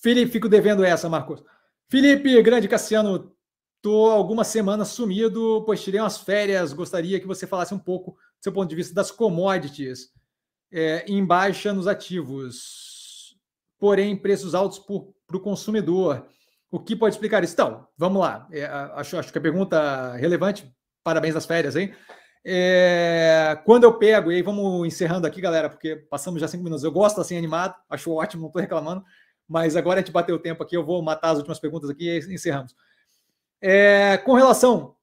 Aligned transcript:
Felipe, 0.00 0.32
fico 0.32 0.48
devendo 0.48 0.84
essa, 0.84 1.08
Marcos. 1.08 1.42
Felipe, 1.88 2.40
grande 2.42 2.68
Cassiano, 2.68 3.32
tô 3.82 4.06
algumas 4.06 4.46
semanas 4.46 4.88
sumido, 4.88 5.62
pois 5.66 5.82
tirei 5.82 6.00
umas 6.00 6.18
férias. 6.18 6.72
Gostaria 6.72 7.20
que 7.20 7.26
você 7.26 7.46
falasse 7.46 7.74
um 7.74 7.78
pouco 7.78 8.12
do 8.12 8.42
seu 8.42 8.52
ponto 8.52 8.68
de 8.68 8.76
vista 8.76 8.94
das 8.94 9.10
commodities 9.10 10.08
é, 10.72 11.04
em 11.06 11.24
baixa 11.24 11.72
nos 11.72 11.86
ativos, 11.86 13.36
porém 13.78 14.16
preços 14.16 14.54
altos 14.54 14.78
para 14.78 15.36
o 15.36 15.40
consumidor. 15.40 16.26
O 16.70 16.78
que 16.78 16.94
pode 16.94 17.14
explicar 17.14 17.42
isso? 17.42 17.54
Então, 17.54 17.86
vamos 17.96 18.20
lá. 18.20 18.46
É, 18.52 18.64
acho, 18.64 19.18
acho 19.18 19.32
que 19.32 19.38
a 19.38 19.42
pergunta 19.42 20.14
relevante. 20.14 20.72
Parabéns 21.02 21.34
das 21.34 21.46
férias, 21.46 21.76
hein? 21.76 21.92
É, 22.44 23.60
quando 23.66 23.84
eu 23.84 23.98
pego, 23.98 24.30
e 24.30 24.36
aí 24.36 24.42
vamos 24.42 24.86
encerrando 24.86 25.26
aqui, 25.26 25.40
galera, 25.40 25.68
porque 25.68 25.96
passamos 25.96 26.40
já 26.40 26.48
cinco 26.48 26.64
minutos. 26.64 26.84
Eu 26.84 26.92
gosto 26.92 27.20
assim 27.20 27.36
animado, 27.36 27.74
acho 27.88 28.12
ótimo, 28.12 28.42
não 28.42 28.48
estou 28.48 28.60
reclamando, 28.60 29.04
mas 29.50 29.74
agora 29.74 29.98
a 29.98 30.00
gente 30.00 30.12
bateu 30.12 30.36
o 30.36 30.38
tempo 30.38 30.62
aqui, 30.62 30.76
eu 30.76 30.84
vou 30.84 31.02
matar 31.02 31.30
as 31.30 31.38
últimas 31.38 31.58
perguntas 31.58 31.90
aqui 31.90 32.08
e 32.08 32.18
encerramos. 32.32 32.72
É, 33.60 34.16
com 34.18 34.34
relação, 34.34 34.94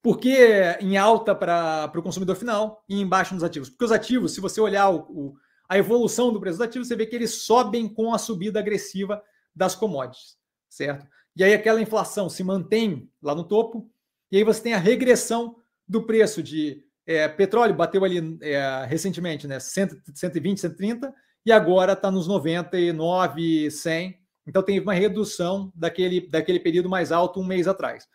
por 0.00 0.18
que 0.18 0.34
em 0.80 0.96
alta 0.96 1.34
para 1.34 1.92
o 1.94 2.02
consumidor 2.02 2.34
final 2.34 2.82
e 2.88 2.98
em 2.98 3.06
baixo 3.06 3.34
nos 3.34 3.44
ativos? 3.44 3.68
Porque 3.68 3.84
os 3.84 3.92
ativos, 3.92 4.32
se 4.32 4.40
você 4.40 4.58
olhar 4.58 4.88
o, 4.88 5.00
o, 5.00 5.36
a 5.68 5.76
evolução 5.76 6.32
do 6.32 6.40
preço 6.40 6.56
dos 6.56 6.66
ativos, 6.66 6.88
você 6.88 6.96
vê 6.96 7.04
que 7.04 7.14
eles 7.14 7.42
sobem 7.42 7.86
com 7.86 8.14
a 8.14 8.18
subida 8.18 8.58
agressiva 8.58 9.22
das 9.54 9.74
commodities, 9.74 10.38
certo? 10.66 11.06
E 11.36 11.44
aí 11.44 11.52
aquela 11.52 11.82
inflação 11.82 12.30
se 12.30 12.42
mantém 12.42 13.10
lá 13.20 13.34
no 13.34 13.44
topo, 13.44 13.86
e 14.32 14.38
aí 14.38 14.44
você 14.44 14.62
tem 14.62 14.72
a 14.72 14.78
regressão 14.78 15.56
do 15.86 16.06
preço 16.06 16.42
de 16.42 16.82
é, 17.06 17.28
petróleo, 17.28 17.74
bateu 17.74 18.02
ali 18.02 18.38
é, 18.40 18.86
recentemente, 18.88 19.46
né? 19.46 19.60
120, 19.60 20.58
130, 20.58 21.14
e 21.46 21.52
agora 21.52 21.92
está 21.92 22.10
nos 22.10 22.26
99, 22.26 23.70
100. 23.70 24.18
Então 24.44 24.64
tem 24.64 24.80
uma 24.80 24.92
redução 24.92 25.72
daquele, 25.76 26.28
daquele 26.28 26.58
período 26.58 26.88
mais 26.88 27.12
alto 27.12 27.40
um 27.40 27.46
mês 27.46 27.68
atrás. 27.68 28.08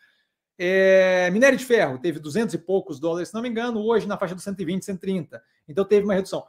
É, 0.59 1.29
minério 1.31 1.57
de 1.57 1.65
ferro 1.65 1.97
teve 1.97 2.19
200 2.19 2.53
e 2.53 2.57
poucos 2.57 2.99
dólares, 2.99 3.29
se 3.29 3.33
não 3.33 3.41
me 3.41 3.47
engano, 3.47 3.79
hoje 3.79 4.05
na 4.05 4.17
faixa 4.17 4.35
dos 4.35 4.43
120, 4.43 4.83
130. 4.83 5.41
Então 5.65 5.85
teve 5.85 6.03
uma 6.03 6.13
redução. 6.13 6.45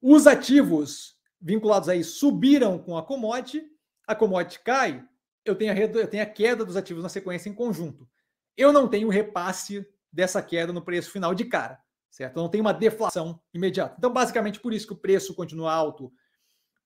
Os 0.00 0.28
ativos 0.28 1.16
vinculados 1.40 1.88
aí 1.88 2.04
subiram 2.04 2.78
com 2.78 2.96
a 2.96 3.02
commodity, 3.02 3.64
a 4.06 4.14
commodity 4.14 4.60
cai, 4.60 5.04
eu 5.44 5.56
tenho 5.56 5.72
a, 5.72 5.76
eu 5.76 6.08
tenho 6.08 6.22
a 6.22 6.26
queda 6.26 6.64
dos 6.64 6.76
ativos 6.76 7.02
na 7.02 7.08
sequência 7.08 7.48
em 7.48 7.54
conjunto. 7.54 8.08
Eu 8.56 8.72
não 8.72 8.86
tenho 8.86 9.08
repasse 9.08 9.84
dessa 10.12 10.40
queda 10.40 10.72
no 10.72 10.82
preço 10.82 11.10
final 11.10 11.34
de 11.34 11.44
cara, 11.44 11.80
certo? 12.16 12.36
Não 12.36 12.48
tem 12.48 12.62
uma 12.62 12.72
deflação 12.72 13.38
imediata. 13.52 13.94
Então, 13.98 14.10
basicamente, 14.10 14.58
por 14.58 14.72
isso 14.72 14.86
que 14.86 14.94
o 14.94 14.96
preço 14.96 15.34
continua 15.34 15.70
alto 15.74 16.10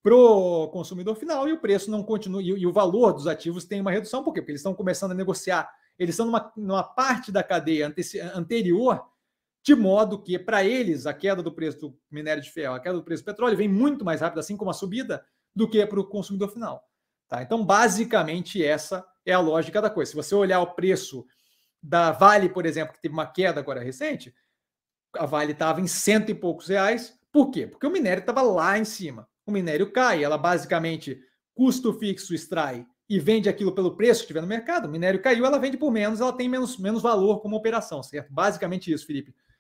para 0.03 0.13
o 0.13 0.67
consumidor 0.69 1.15
final 1.15 1.49
e 1.49 1.53
o 1.53 1.61
preço 1.61 1.89
não 1.89 2.03
continua, 2.03 2.43
e, 2.43 2.67
o 2.67 2.73
valor 2.73 3.13
dos 3.13 3.29
ativos 3.29 3.65
tem 3.65 3.81
uma 3.81 3.93
redução, 3.93 4.25
por 4.25 4.33
quê? 4.33 4.41
Porque 4.41 4.51
eles 4.51 4.61
estão 4.61 4.75
começando 4.75 5.13
a 5.13 5.15
negociar, 5.15 5.71
eles 5.97 6.15
estão 6.15 6.27
numa, 6.27 6.53
numa 6.57 6.83
parte 6.83 7.31
da 7.31 7.45
cadeia 7.45 7.95
anterior, 8.35 9.07
de 9.63 9.75
modo 9.77 10.21
que, 10.21 10.37
para 10.37 10.65
eles, 10.65 11.07
a 11.07 11.15
queda 11.15 11.45
do 11.45 11.53
preço 11.53 11.79
do 11.79 11.99
minério 12.11 12.43
de 12.43 12.51
ferro, 12.51 12.75
a 12.75 12.81
queda 12.81 12.97
do 12.97 13.05
preço 13.05 13.23
do 13.23 13.27
petróleo 13.27 13.57
vem 13.57 13.69
muito 13.69 14.05
mais 14.05 14.21
rápida, 14.21 14.41
assim 14.41 14.57
como 14.57 14.71
a 14.71 14.75
subida, 14.75 15.25
do 15.55 15.69
que 15.69 15.87
para 15.87 16.01
o 16.01 16.09
consumidor 16.09 16.49
final. 16.49 16.83
Tá? 17.29 17.41
Então, 17.41 17.65
basicamente, 17.65 18.65
essa 18.65 19.07
é 19.25 19.33
a 19.33 19.39
lógica 19.39 19.81
da 19.81 19.91
coisa. 19.91 20.11
Se 20.11 20.17
você 20.17 20.35
olhar 20.35 20.61
o 20.61 20.75
preço 20.75 21.25
da 21.81 22.11
Vale, 22.11 22.49
por 22.49 22.67
exemplo, 22.67 22.95
que 22.95 23.01
teve 23.01 23.15
uma 23.15 23.27
queda 23.27 23.61
agora 23.61 23.81
recente, 23.81 24.35
a 25.17 25.27
Vale 25.27 25.53
estava 25.53 25.81
em 25.81 25.87
cento 25.87 26.31
e 26.31 26.35
poucos 26.35 26.69
reais. 26.69 27.19
Por 27.33 27.51
quê? 27.51 27.67
Porque 27.67 27.87
o 27.87 27.91
minério 27.91 28.21
estava 28.21 28.43
lá 28.43 28.79
em 28.79 28.85
cima. 28.85 29.29
O 29.47 29.53
minério 29.53 29.91
cai, 29.93 30.23
ela 30.23 30.39
basicamente 30.39 31.21
custo 31.55 31.93
fixo 31.93 32.35
extrai 32.35 32.87
e 33.09 33.19
vende 33.19 33.49
aquilo 33.49 33.75
pelo 33.75 33.97
preço 33.97 34.23
que 34.23 34.29
tiver 34.29 34.41
no 34.41 34.47
mercado. 34.47 34.87
O 34.87 34.91
minério 34.91 35.21
caiu, 35.21 35.45
ela 35.45 35.59
vende 35.59 35.77
por 35.77 35.91
menos, 35.91 36.21
ela 36.21 36.33
tem 36.33 36.49
menos, 36.49 36.79
menos 36.79 37.03
valor 37.03 37.41
como 37.41 37.57
operação, 37.57 38.03
certo? 38.03 38.33
Basicamente 38.33 38.93
isso, 38.93 39.05
Felipe. 39.05 39.35